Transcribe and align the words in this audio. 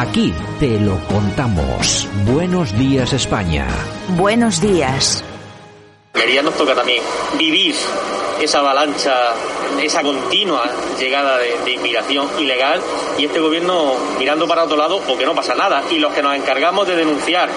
Aquí 0.00 0.32
te 0.58 0.80
lo 0.80 0.98
contamos. 1.08 2.08
Buenos 2.24 2.74
días 2.78 3.12
España. 3.12 3.66
Buenos 4.16 4.58
días. 4.58 5.22
Almería 6.14 6.40
nos 6.40 6.54
toca 6.54 6.74
también 6.74 7.02
vivir 7.36 7.74
esa 8.40 8.60
avalancha, 8.60 9.34
esa 9.82 10.00
continua 10.00 10.64
llegada 10.98 11.36
de, 11.36 11.54
de, 11.66 11.72
inmigración 11.72 12.26
ilegal 12.38 12.80
y 13.18 13.26
este 13.26 13.40
gobierno 13.40 13.92
mirando 14.18 14.48
para 14.48 14.64
otro 14.64 14.78
lado 14.78 15.02
o 15.06 15.18
que 15.18 15.26
no 15.26 15.34
pasa 15.34 15.54
nada. 15.54 15.82
Y 15.90 15.98
los 15.98 16.14
que 16.14 16.22
nos 16.22 16.34
encargamos 16.34 16.88
de 16.88 16.96
denunciar 16.96 17.50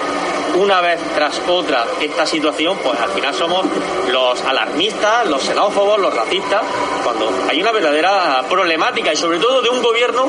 una 0.56 0.80
vez 0.80 1.00
tras 1.14 1.40
otra 1.48 1.84
esta 2.00 2.26
situación, 2.26 2.78
pues 2.82 2.98
al 3.00 3.10
final 3.10 3.34
somos 3.34 3.66
los 4.10 4.40
alarmistas, 4.42 5.26
los 5.26 5.42
xenófobos, 5.42 5.98
los 5.98 6.14
racistas, 6.14 6.62
cuando 7.02 7.30
hay 7.48 7.60
una 7.60 7.72
verdadera 7.72 8.44
problemática 8.48 9.12
y 9.12 9.16
sobre 9.16 9.38
todo 9.38 9.62
de 9.62 9.70
un 9.70 9.82
gobierno 9.82 10.26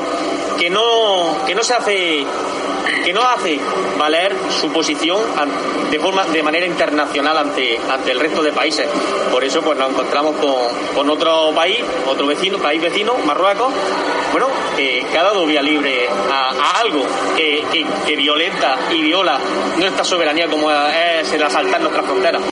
que 0.58 0.70
no, 0.70 1.25
que 1.46 1.54
no 1.54 1.62
se 1.62 1.74
hace 1.74 2.26
que 3.04 3.12
no 3.12 3.22
hace 3.22 3.58
valer 3.98 4.34
su 4.50 4.70
posición 4.72 5.18
de 5.90 6.00
forma 6.00 6.24
de 6.24 6.42
manera 6.42 6.66
internacional 6.66 7.38
ante 7.38 7.78
ante 7.88 8.10
el 8.10 8.20
resto 8.20 8.42
de 8.42 8.52
países. 8.52 8.86
Por 9.30 9.44
eso 9.44 9.62
pues 9.62 9.78
nos 9.78 9.90
encontramos 9.90 10.36
con, 10.36 10.94
con 10.94 11.10
otro 11.10 11.52
país, 11.54 11.78
otro 12.06 12.26
vecino, 12.26 12.58
país 12.58 12.82
vecino, 12.82 13.16
Marruecos, 13.24 13.72
bueno, 14.32 14.48
que 14.76 15.06
ha 15.16 15.22
dado 15.22 15.46
vía 15.46 15.62
libre 15.62 16.08
a, 16.08 16.50
a 16.50 16.80
algo 16.80 17.04
que, 17.36 17.64
que, 17.72 17.86
que, 18.06 18.16
violenta 18.16 18.76
y 18.92 19.02
viola 19.02 19.38
nuestra 19.78 20.04
soberanía 20.04 20.48
como 20.48 20.70
es 20.70 21.32
el 21.32 21.42
asaltar 21.42 21.80
nuestras 21.80 22.04
fronteras. 22.06 22.42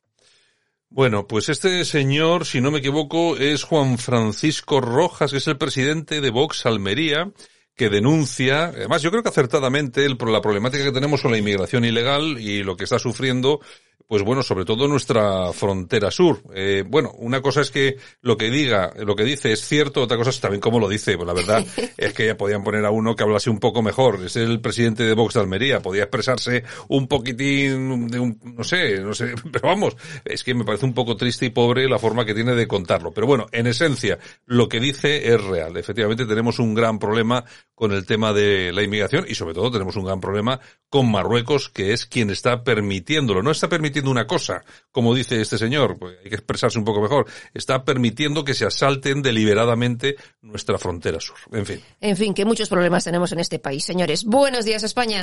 Bueno, 0.89 1.27
pues 1.27 1.49
este 1.49 1.85
señor, 1.85 2.47
si 2.47 2.61
no 2.61 2.71
me 2.71 2.79
equivoco, 2.79 3.37
es 3.37 3.65
Juan 3.65 3.99
Francisco 3.99 4.81
Rojas, 4.81 5.33
que 5.33 5.39
es 5.39 5.49
el 5.49 5.59
presidente 5.59 6.21
de 6.21 6.31
Vox 6.31 6.67
Almería, 6.67 7.33
que 7.77 7.91
denuncia, 7.91 8.67
además 8.67 9.03
yo 9.03 9.11
creo 9.11 9.23
que 9.23 9.29
acertadamente, 9.29 10.05
el, 10.05 10.17
la 10.27 10.41
problemática 10.41 10.85
que 10.85 10.93
tenemos 10.93 11.21
con 11.21 11.33
la 11.33 11.39
inmigración 11.39 11.85
ilegal 11.85 12.39
y 12.39 12.63
lo 12.63 12.77
que 12.77 12.85
está 12.85 12.99
sufriendo 12.99 13.61
pues 14.07 14.23
bueno, 14.23 14.43
sobre 14.43 14.65
todo 14.65 14.87
nuestra 14.87 15.53
frontera 15.53 16.11
sur. 16.11 16.43
Eh, 16.55 16.85
bueno, 16.87 17.13
una 17.19 17.41
cosa 17.41 17.63
es 17.63 17.71
que 17.71 17.97
lo 18.21 18.37
que 18.37 18.51
diga, 18.51 18.93
lo 18.99 19.17
que 19.17 19.25
dice 19.25 19.53
es 19.53 19.67
cierto, 19.67 20.03
otra 20.03 20.19
cosa 20.19 20.31
es 20.31 20.41
también 20.41 20.61
cómo 20.61 20.79
lo 20.79 20.89
dice. 20.89 21.17
Pues 21.17 21.27
la 21.27 21.33
verdad 21.33 21.65
es 21.97 22.13
que 22.13 22.27
ya 22.27 22.37
podían 22.37 22.63
poner 22.63 22.85
a 22.85 22.91
uno 22.91 23.17
que 23.17 23.23
hablase 23.23 23.49
un 23.49 23.61
poco 23.61 23.83
mejor. 23.83 24.23
Es 24.25 24.37
el 24.37 24.61
presidente 24.61 25.05
de 25.05 25.15
Vox 25.15 25.35
de 25.35 25.41
Almería, 25.41 25.81
podía 25.81 26.03
expresarse 26.03 26.65
un 26.89 27.09
poquitín 27.09 28.09
de 28.09 28.19
un, 28.21 28.39
no 28.43 28.63
sé, 28.63 29.01
no 29.01 29.15
sé, 29.15 29.35
pero 29.53 29.69
vamos, 29.69 29.97
es 30.25 30.45
que 30.45 30.55
me 30.55 30.65
parece 30.65 30.85
un 30.85 30.95
poco 30.95 31.17
triste 31.17 31.47
y 31.47 31.51
pobre 31.51 31.89
la 31.89 31.99
forma 31.99 32.27
que 32.27 32.35
tiene 32.35 32.55
de 32.55 32.69
contarlo. 32.69 33.11
Pero 33.13 33.27
bueno, 33.27 33.47
en 33.53 33.67
esencia, 33.67 34.19
lo 34.45 34.69
que 34.69 34.81
dice 34.81 35.33
es 35.33 35.43
real. 35.43 35.79
Efectivamente 35.79 36.27
tenemos 36.27 36.59
un 36.59 36.75
gran 36.75 36.99
problema 36.99 37.45
con 37.75 37.93
el 37.93 38.05
tema 38.05 38.35
de 38.35 38.71
la 38.73 38.83
inmigración 38.83 39.25
y 39.27 39.35
sobre 39.35 39.55
todo 39.55 39.71
tenemos 39.71 39.97
un 39.97 40.05
gran 40.05 40.21
problema 40.21 40.61
con 40.91 41.11
Marruecos, 41.11 41.71
que 41.71 41.93
es 41.93 42.07
quien 42.07 42.31
está 42.31 42.63
permitiéndolo. 42.65 43.43
No 43.43 43.51
está 43.51 43.69
permitiendo 43.69 43.94
una 44.01 44.27
cosa, 44.27 44.63
como 44.91 45.15
dice 45.15 45.41
este 45.41 45.59
señor, 45.59 45.99
pues 45.99 46.17
hay 46.23 46.31
que 46.31 46.37
expresarse 46.37 46.79
un 46.79 46.85
poco 46.85 47.01
mejor, 47.01 47.27
está 47.53 47.85
permitiendo 47.85 48.45
que 48.45 48.55
se 48.55 48.67
asalten 48.67 49.23
deliberadamente 49.23 50.17
nuestra 50.43 50.79
frontera 50.79 51.21
sur. 51.21 51.37
En 51.53 51.67
fin. 51.67 51.81
En 52.01 52.17
fin, 52.17 52.35
que 52.35 52.45
muchos 52.45 52.69
problemas 52.69 53.05
tenemos 53.05 53.33
en 53.33 53.41
este 53.41 53.59
país, 53.59 53.85
señores. 53.85 54.25
Buenos 54.25 54.65
días, 54.65 54.83
España. 54.83 55.23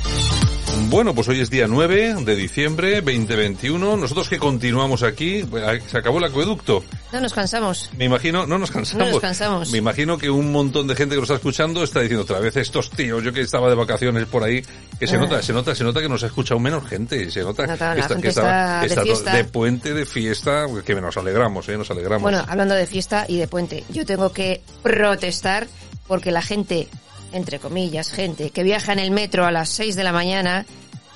Bueno, 0.89 1.15
pues 1.15 1.27
hoy 1.29 1.39
es 1.39 1.49
día 1.49 1.67
9 1.67 2.15
de 2.25 2.35
diciembre 2.35 3.01
2021. 3.01 3.97
Nosotros 3.97 4.27
que 4.29 4.37
continuamos 4.37 5.03
aquí, 5.03 5.45
se 5.87 5.97
acabó 5.97 6.17
el 6.17 6.25
acueducto. 6.25 6.83
No 7.11 7.21
nos 7.21 7.33
cansamos. 7.33 7.89
Me 7.97 8.05
imagino, 8.05 8.45
no 8.45 8.57
nos 8.57 8.71
cansamos. 8.71 9.07
No 9.07 9.11
nos 9.13 9.21
cansamos. 9.21 9.71
Me 9.71 9.77
imagino 9.77 10.17
que 10.17 10.29
un 10.29 10.51
montón 10.51 10.87
de 10.87 10.95
gente 10.95 11.15
que 11.15 11.21
nos 11.21 11.29
está 11.29 11.35
escuchando 11.35 11.83
está 11.83 12.01
diciendo 12.01 12.23
otra 12.23 12.39
vez 12.39 12.55
estos 12.57 12.89
tíos, 12.89 13.23
yo 13.23 13.31
que 13.31 13.41
estaba 13.41 13.69
de 13.69 13.75
vacaciones 13.75 14.25
por 14.25 14.43
ahí, 14.43 14.61
que 14.99 15.07
se 15.07 15.15
ah. 15.15 15.19
nota, 15.19 15.41
se 15.41 15.53
nota, 15.53 15.75
se 15.75 15.83
nota 15.83 16.01
que 16.01 16.09
nos 16.09 16.23
ha 16.23 16.27
escuchado 16.27 16.59
menos 16.59 16.85
gente, 16.87 17.29
se 17.31 17.41
nota, 17.41 17.65
que, 17.65 17.73
está, 17.73 17.95
que 17.95 18.27
está, 18.27 18.85
está, 18.85 19.31
de, 19.31 19.37
de 19.37 19.43
puente, 19.45 19.93
de 19.93 20.05
fiesta, 20.05 20.65
que 20.85 20.95
nos 20.95 21.17
alegramos, 21.17 21.67
eh, 21.69 21.77
nos 21.77 21.89
alegramos. 21.91 22.23
Bueno, 22.23 22.43
hablando 22.47 22.75
de 22.75 22.87
fiesta 22.87 23.25
y 23.27 23.37
de 23.37 23.47
puente, 23.47 23.83
yo 23.89 24.05
tengo 24.05 24.31
que 24.31 24.61
protestar 24.83 25.67
porque 26.07 26.31
la 26.31 26.41
gente, 26.41 26.87
entre 27.33 27.59
comillas, 27.59 28.11
gente 28.11 28.49
que 28.49 28.63
viaja 28.63 28.93
en 28.93 28.99
el 28.99 29.11
metro 29.11 29.45
a 29.45 29.51
las 29.51 29.69
6 29.69 29.95
de 29.95 30.03
la 30.03 30.11
mañana 30.11 30.65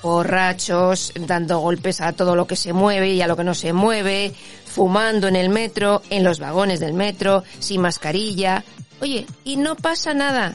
borrachos, 0.02 1.12
dando 1.18 1.58
golpes 1.58 2.00
a 2.00 2.12
todo 2.12 2.36
lo 2.36 2.46
que 2.46 2.54
se 2.54 2.72
mueve 2.72 3.10
y 3.14 3.22
a 3.22 3.26
lo 3.26 3.36
que 3.36 3.44
no 3.44 3.54
se 3.54 3.72
mueve, 3.72 4.32
fumando 4.66 5.26
en 5.26 5.34
el 5.36 5.48
metro, 5.48 6.02
en 6.10 6.22
los 6.22 6.38
vagones 6.38 6.78
del 6.80 6.94
metro, 6.94 7.42
sin 7.58 7.80
mascarilla. 7.80 8.62
Oye, 9.00 9.26
y 9.44 9.56
no 9.56 9.74
pasa 9.74 10.14
nada. 10.14 10.54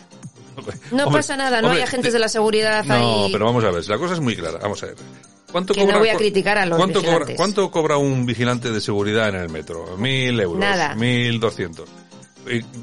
No 0.91 1.05
Hombre, 1.05 1.19
pasa 1.19 1.35
nada, 1.35 1.61
no 1.61 1.67
hombre, 1.67 1.81
hay 1.81 1.87
agentes 1.87 2.13
de 2.13 2.19
la 2.19 2.27
seguridad 2.27 2.83
No, 2.85 3.25
ahí. 3.25 3.31
pero 3.31 3.45
vamos 3.45 3.63
a 3.63 3.71
ver, 3.71 3.87
la 3.87 3.97
cosa 3.97 4.13
es 4.13 4.19
muy 4.19 4.35
clara, 4.35 4.59
vamos 4.61 4.81
a 4.83 4.87
ver. 4.87 4.95
¿Cuánto 5.51 5.73
Que 5.73 5.85
no 5.85 5.99
voy 5.99 6.09
a 6.09 6.15
criticar 6.15 6.57
a 6.57 6.65
los 6.65 6.77
¿cuánto 6.77 7.03
cobra. 7.03 7.25
¿Cuánto 7.35 7.71
cobra 7.71 7.97
un 7.97 8.25
vigilante 8.25 8.71
de 8.71 8.79
seguridad 8.79 9.29
en 9.29 9.35
el 9.35 9.49
metro? 9.49 9.97
Mil 9.97 10.39
euros. 10.39 10.59
Nada. 10.59 10.95
Mil 10.95 11.39
doscientos. 11.39 11.89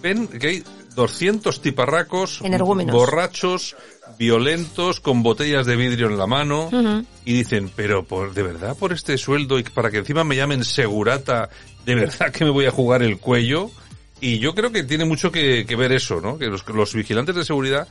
Ven 0.02 0.28
que 0.28 0.48
hay 0.48 0.64
200 0.98 1.62
tiparracos, 1.62 2.41
Energúmenos. 2.42 2.92
borrachos, 2.92 3.76
violentos, 4.19 4.98
con 4.98 5.22
botellas 5.22 5.64
de 5.64 5.76
vidrio 5.76 6.09
en 6.09 6.19
la 6.19 6.26
mano, 6.26 6.69
y 7.25 7.34
dicen, 7.34 7.70
pero 7.75 8.04
por, 8.04 8.34
de 8.34 8.42
verdad 8.42 8.76
por 8.76 8.92
este 8.92 9.16
sueldo 9.16 9.60
y 9.60 9.62
para 9.62 9.92
que 9.92 9.98
encima 9.98 10.25
me 10.25 10.34
llamen 10.34 10.64
segurata, 10.64 11.50
de 11.87 11.94
verdad 11.94 12.32
que 12.32 12.44
me 12.44 12.50
voy 12.50 12.66
a 12.66 12.72
jugar 12.72 13.04
el 13.04 13.19
cuello. 13.19 13.70
Y 14.20 14.41
yo 14.41 14.56
creo 14.56 14.72
que 14.72 14.82
tiene 14.82 15.04
mucho 15.04 15.31
que, 15.31 15.64
que 15.64 15.76
ver 15.76 15.92
eso, 15.92 16.20
¿no? 16.20 16.37
Que 16.37 16.47
los, 16.47 16.66
los 16.69 16.92
vigilantes 16.92 17.37
de 17.37 17.44
seguridad 17.44 17.87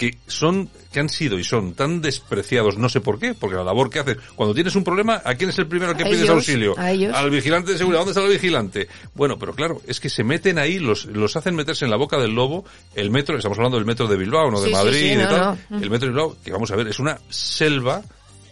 que 0.00 0.16
son, 0.28 0.70
que 0.90 0.98
han 0.98 1.10
sido 1.10 1.38
y 1.38 1.44
son 1.44 1.74
tan 1.74 2.00
despreciados, 2.00 2.78
no 2.78 2.88
sé 2.88 3.02
por 3.02 3.18
qué, 3.18 3.34
porque 3.34 3.54
la 3.56 3.64
labor 3.64 3.90
que 3.90 3.98
hacen, 3.98 4.16
cuando 4.34 4.54
tienes 4.54 4.74
un 4.74 4.82
problema, 4.82 5.20
¿a 5.22 5.34
quién 5.34 5.50
es 5.50 5.58
el 5.58 5.66
primero 5.66 5.90
al 5.90 5.96
que 5.98 6.04
A 6.04 6.06
pides 6.06 6.20
ellos, 6.22 6.30
auxilio? 6.36 6.74
a 6.78 6.90
ellos. 6.90 7.14
Al 7.14 7.28
vigilante 7.28 7.72
de 7.72 7.76
seguridad, 7.76 8.00
¿dónde 8.00 8.12
está 8.12 8.24
el 8.24 8.32
vigilante? 8.32 8.88
Bueno, 9.14 9.38
pero 9.38 9.52
claro, 9.54 9.82
es 9.86 10.00
que 10.00 10.08
se 10.08 10.24
meten 10.24 10.58
ahí, 10.58 10.78
los, 10.78 11.04
los 11.04 11.36
hacen 11.36 11.54
meterse 11.54 11.84
en 11.84 11.90
la 11.90 11.98
boca 11.98 12.16
del 12.18 12.30
lobo, 12.34 12.64
el 12.94 13.10
metro, 13.10 13.36
estamos 13.36 13.58
hablando 13.58 13.76
del 13.76 13.84
metro 13.84 14.08
de 14.08 14.16
Bilbao, 14.16 14.50
no 14.50 14.58
de 14.58 14.68
Sí, 14.68 14.72
sí, 14.74 14.76
Madrid, 14.82 15.10
sí, 15.10 15.16
no, 15.16 15.28
tal, 15.28 15.58
no. 15.68 15.76
el 15.82 15.90
metro 15.90 16.06
de 16.08 16.12
Bilbao, 16.14 16.36
que 16.42 16.50
vamos 16.50 16.70
a 16.70 16.76
ver, 16.76 16.88
es 16.88 16.98
una 16.98 17.20
selva 17.28 18.02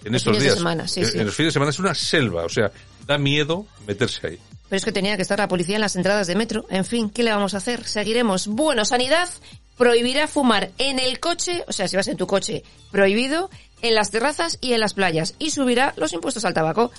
en 0.05 0.13
Los 0.13 0.21
estos 0.21 0.33
fines 0.37 0.39
de 0.43 0.45
días. 0.45 0.59
semana, 0.59 0.87
sí, 0.87 1.01
en, 1.01 1.07
sí. 1.07 1.19
en 1.19 1.25
los 1.27 1.35
fines 1.35 1.49
de 1.49 1.53
semana 1.55 1.71
es 1.71 1.79
una 1.79 1.95
selva, 1.95 2.45
o 2.45 2.49
sea, 2.51 2.71
da 3.07 3.17
miedo 3.17 3.65
meterse 3.87 4.27
ahí. 4.27 4.39
Pero 4.69 4.77
es 4.77 4.85
que 4.85 4.93
tenía 4.93 5.17
que 5.17 5.23
estar 5.23 5.39
la 5.39 5.49
policía 5.49 5.77
en 5.77 5.81
las 5.81 5.97
entradas 5.97 6.27
de 6.27 6.35
metro. 6.37 6.67
En 6.69 6.85
fin, 6.85 7.09
¿qué 7.09 7.23
le 7.23 7.31
vamos 7.31 7.55
a 7.55 7.57
hacer? 7.57 7.85
Seguiremos. 7.87 8.49
Bueno, 8.49 8.85
sanidad 8.85 9.31
prohibirá 9.79 10.29
fumar 10.29 10.71
en 10.79 10.99
el 10.99 11.21
coche, 11.21 11.65
o 11.67 11.73
sea, 11.73 11.89
si 11.89 11.97
vas 11.97 12.09
en 12.09 12.17
tu 12.17 12.27
coche, 12.27 12.65
prohibido, 12.91 13.49
en 13.81 13.95
las 13.95 14.11
terrazas 14.11 14.59
y 14.61 14.73
en 14.73 14.81
las 14.81 14.95
playas. 14.95 15.35
Y 15.39 15.51
subirá 15.51 15.95
los 15.97 16.13
impuestos 16.13 16.45
al 16.45 16.53
tabaco. 16.53 16.91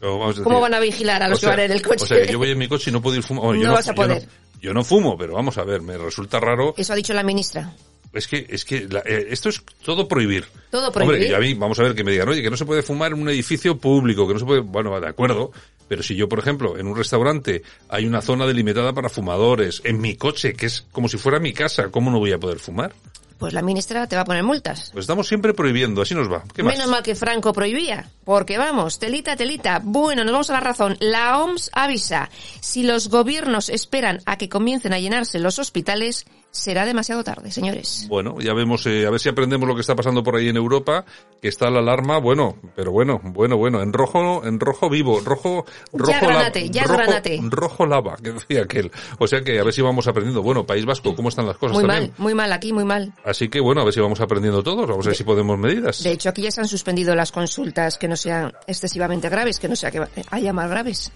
¿Cómo 0.00 0.60
van 0.60 0.72
a 0.72 0.80
vigilar 0.80 1.22
a 1.22 1.28
los 1.28 1.40
que 1.40 1.46
van 1.46 1.60
en 1.60 1.72
el 1.72 1.82
coche? 1.82 2.04
O 2.04 2.06
sea, 2.06 2.22
que 2.22 2.32
yo 2.32 2.38
voy 2.38 2.50
en 2.50 2.58
mi 2.58 2.68
coche 2.68 2.90
y 2.90 2.92
no 2.92 3.02
puedo 3.02 3.16
ir 3.16 3.22
fumando. 3.22 3.52
No 3.52 3.72
vas 3.72 3.88
a 3.88 3.90
yo 3.90 3.96
poder. 3.96 4.26
Yo 4.62 4.72
no, 4.72 4.84
fumo, 4.84 5.16
pero 5.18 5.34
vamos 5.34 5.58
a 5.58 5.64
ver, 5.64 5.82
me 5.82 5.96
resulta 5.98 6.38
raro. 6.38 6.74
Eso 6.76 6.92
ha 6.92 6.96
dicho 6.96 7.12
la 7.12 7.22
ministra. 7.22 7.74
Es 8.12 8.26
que, 8.26 8.44
es 8.48 8.64
que 8.64 8.88
la- 8.88 9.00
eh, 9.06 9.28
esto 9.30 9.48
es 9.50 9.62
todo 9.84 10.08
prohibir. 10.08 10.44
Todo 10.70 10.90
prohibir. 10.90 11.14
Hombre, 11.16 11.28
y 11.30 11.34
a 11.34 11.38
mí, 11.38 11.54
vamos 11.54 11.78
a 11.78 11.84
ver, 11.84 11.94
que 11.94 12.02
me 12.02 12.10
digan, 12.10 12.28
oye, 12.28 12.42
que 12.42 12.50
no 12.50 12.56
se 12.56 12.64
puede 12.64 12.82
fumar 12.82 13.12
en 13.12 13.20
un 13.22 13.28
edificio 13.28 13.78
público, 13.78 14.26
que 14.26 14.34
no 14.34 14.40
se 14.40 14.46
puede, 14.46 14.60
bueno, 14.60 14.98
de 15.00 15.06
acuerdo, 15.08 15.52
pero 15.86 16.02
si 16.02 16.16
yo, 16.16 16.28
por 16.28 16.38
ejemplo, 16.40 16.76
en 16.76 16.86
un 16.88 16.96
restaurante 16.96 17.62
hay 17.88 18.06
una 18.06 18.20
zona 18.20 18.46
delimitada 18.46 18.92
para 18.92 19.08
fumadores, 19.08 19.80
en 19.84 20.00
mi 20.00 20.16
coche, 20.16 20.54
que 20.54 20.66
es 20.66 20.86
como 20.92 21.08
si 21.08 21.18
fuera 21.18 21.38
mi 21.38 21.52
casa, 21.52 21.88
¿cómo 21.90 22.10
no 22.10 22.18
voy 22.18 22.32
a 22.32 22.38
poder 22.38 22.58
fumar? 22.58 22.92
Pues 23.38 23.54
la 23.54 23.62
ministra 23.62 24.06
te 24.06 24.16
va 24.16 24.22
a 24.22 24.24
poner 24.26 24.42
multas. 24.42 24.90
Pues 24.92 25.04
estamos 25.04 25.26
siempre 25.26 25.54
prohibiendo, 25.54 26.02
así 26.02 26.14
nos 26.14 26.30
va. 26.30 26.44
¿Qué 26.54 26.62
más? 26.62 26.74
Menos 26.76 26.90
mal 26.90 27.02
que 27.02 27.14
Franco 27.14 27.54
prohibía, 27.54 28.10
porque 28.22 28.58
vamos, 28.58 28.98
telita, 28.98 29.34
telita. 29.34 29.80
Bueno, 29.82 30.24
nos 30.24 30.32
vamos 30.32 30.50
a 30.50 30.52
la 30.52 30.60
razón. 30.60 30.98
La 31.00 31.38
OMS 31.38 31.70
avisa, 31.72 32.28
si 32.60 32.82
los 32.82 33.08
gobiernos 33.08 33.70
esperan 33.70 34.20
a 34.26 34.36
que 34.36 34.50
comiencen 34.50 34.92
a 34.92 34.98
llenarse 34.98 35.38
los 35.38 35.58
hospitales, 35.58 36.26
será 36.50 36.84
demasiado 36.84 37.22
tarde, 37.24 37.50
señores. 37.50 38.06
Bueno, 38.08 38.36
ya 38.40 38.52
vemos, 38.54 38.84
eh, 38.86 39.06
a 39.06 39.10
ver 39.10 39.20
si 39.20 39.28
aprendemos 39.28 39.68
lo 39.68 39.74
que 39.74 39.80
está 39.82 39.94
pasando 39.94 40.22
por 40.22 40.36
ahí 40.36 40.48
en 40.48 40.56
Europa, 40.56 41.04
que 41.40 41.48
está 41.48 41.70
la 41.70 41.78
alarma, 41.80 42.18
bueno, 42.18 42.56
pero 42.74 42.90
bueno, 42.92 43.20
bueno, 43.22 43.56
bueno, 43.56 43.80
en 43.82 43.92
rojo, 43.92 44.44
en 44.44 44.58
rojo 44.60 44.88
vivo, 44.90 45.20
rojo, 45.20 45.64
rojo, 45.92 46.10
Ya 46.12 46.20
granate, 46.20 46.70
ya 46.70 46.82
rojo, 46.84 46.96
granate. 46.96 47.40
rojo 47.42 47.86
lava, 47.86 48.16
que 48.16 48.32
decía 48.32 48.62
aquel. 48.62 48.90
O 49.18 49.26
sea 49.26 49.42
que 49.42 49.58
a 49.58 49.64
ver 49.64 49.72
si 49.72 49.82
vamos 49.82 50.06
aprendiendo. 50.08 50.42
Bueno, 50.42 50.66
País 50.66 50.84
Vasco, 50.84 51.14
¿cómo 51.14 51.28
están 51.28 51.46
las 51.46 51.56
cosas 51.56 51.76
Muy 51.76 51.86
también? 51.86 52.10
mal, 52.10 52.14
muy 52.18 52.34
mal 52.34 52.52
aquí, 52.52 52.72
muy 52.72 52.84
mal. 52.84 53.12
Así 53.24 53.48
que 53.48 53.60
bueno, 53.60 53.82
a 53.82 53.84
ver 53.84 53.94
si 53.94 54.00
vamos 54.00 54.20
aprendiendo 54.20 54.62
todos, 54.62 54.88
vamos 54.88 55.06
a 55.06 55.10
ver 55.10 55.16
si 55.16 55.24
podemos 55.24 55.58
medidas. 55.58 56.02
De 56.02 56.12
hecho, 56.12 56.28
aquí 56.28 56.42
ya 56.42 56.50
se 56.50 56.60
han 56.60 56.68
suspendido 56.68 57.14
las 57.14 57.32
consultas 57.32 57.96
que 57.98 58.08
no 58.08 58.16
sean 58.16 58.52
excesivamente 58.66 59.28
graves, 59.28 59.58
que 59.58 59.68
no 59.68 59.76
sea 59.76 59.90
que 59.90 60.02
haya 60.30 60.52
más 60.52 60.68
graves. 60.68 61.12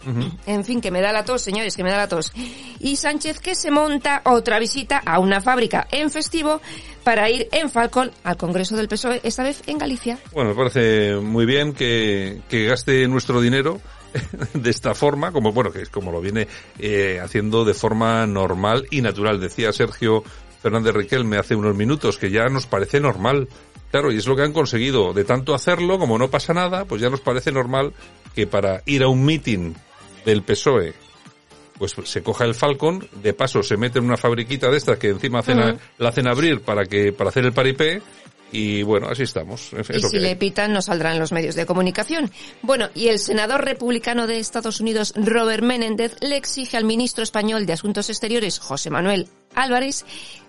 En 0.47 0.65
fin, 0.65 0.81
que 0.81 0.91
me 0.91 1.01
da 1.01 1.13
la 1.13 1.25
tos, 1.25 1.43
señores, 1.43 1.77
que 1.77 1.83
me 1.83 1.91
da 1.91 1.97
la 1.99 2.09
tos. 2.09 2.33
Y 2.81 2.97
Sánchez 2.97 3.41
que 3.41 3.55
se 3.55 3.71
monta 3.71 4.23
otra 4.25 4.59
visita 4.59 5.03
a 5.05 5.19
una 5.25 5.41
fábrica 5.41 5.87
en 5.91 6.11
festivo 6.11 6.61
para 7.03 7.29
ir 7.29 7.49
en 7.53 7.71
Falcon 7.71 8.11
al 8.23 8.37
Congreso 8.37 8.77
del 8.77 8.89
PSOE, 8.89 9.21
esta 9.25 9.43
vez 9.43 9.63
en 9.67 9.79
Galicia. 9.79 10.19
Bueno, 10.33 10.51
me 10.51 10.57
parece 10.57 11.17
muy 11.17 11.47
bien 11.47 11.73
que, 11.73 12.43
gaste 12.51 13.09
nuestro 13.09 13.41
dinero 13.41 13.81
de 14.55 14.71
esta 14.71 14.95
forma, 14.95 15.33
como 15.33 15.53
bueno, 15.53 15.73
que 15.73 15.83
es 15.83 15.89
como 15.89 16.13
lo 16.13 16.21
viene 16.21 16.47
eh, 16.79 17.21
haciendo 17.23 17.65
de 17.65 17.75
forma 17.75 18.27
normal 18.27 18.87
y 18.91 19.01
natural. 19.01 19.41
Decía 19.41 19.73
Sergio 19.73 20.23
Fernández 20.63 20.95
Riquelme 20.95 21.37
hace 21.37 21.57
unos 21.57 21.75
minutos 21.75 22.17
que 22.17 22.31
ya 22.31 22.45
nos 22.47 22.67
parece 22.67 23.01
normal. 23.01 23.49
Claro, 23.91 24.11
y 24.11 24.17
es 24.17 24.27
lo 24.27 24.35
que 24.35 24.43
han 24.43 24.53
conseguido. 24.53 25.13
De 25.13 25.25
tanto 25.25 25.55
hacerlo, 25.55 25.99
como 25.99 26.19
no 26.19 26.29
pasa 26.29 26.53
nada, 26.53 26.85
pues 26.85 27.01
ya 27.01 27.11
nos 27.11 27.21
parece 27.21 27.53
normal 27.53 27.93
que 28.35 28.47
para 28.47 28.83
ir 28.87 29.03
a 29.03 29.09
un 29.09 29.25
meeting 29.25 29.75
del 30.25 30.43
PSOE 30.43 30.95
pues 31.79 31.95
se 32.05 32.23
coja 32.23 32.45
el 32.45 32.55
Falcon, 32.55 33.07
de 33.23 33.35
paso 33.35 33.63
se 33.63 33.77
mete 33.77 33.99
en 33.99 34.05
una 34.05 34.17
fabriquita 34.17 34.71
de 34.71 34.77
estas 34.77 34.99
que 34.99 35.09
encima 35.09 35.41
hacen 35.41 35.79
la 35.99 36.09
hacen 36.09 36.29
abrir 36.29 36.61
para 36.61 36.85
que 36.87 37.13
para 37.13 37.31
hacer 37.31 37.45
el 37.45 37.53
paripé 37.53 38.01
y 38.55 38.85
bueno, 38.85 39.09
así 39.09 39.25
estamos. 39.25 39.73
Y 39.73 40.01
si 40.01 40.11
que 40.11 40.21
le 40.21 40.37
pitan, 40.37 40.73
no 40.73 40.81
saldrán 40.81 41.19
los 41.19 41.33
medios 41.33 41.57
de 41.57 41.67
comunicación. 41.67 42.31
Bueno, 42.63 42.89
y 42.95 43.09
el 43.09 43.19
senador 43.19 43.65
republicano 43.65 44.29
de 44.29 44.39
Estados 44.39 44.79
Unidos, 44.79 45.13
Robert 45.17 45.65
Menéndez, 45.65 46.15
le 46.21 46.37
exige 46.37 46.77
al 46.77 46.85
ministro 46.85 47.25
español 47.25 47.67
de 47.67 47.73
Asuntos 47.73 48.11
Exteriores, 48.11 48.61
José 48.61 48.91
Manuel 48.91 49.29
Álvarez, 49.57 50.05